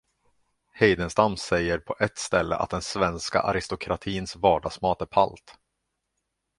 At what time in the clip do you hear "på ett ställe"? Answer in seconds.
1.79-2.55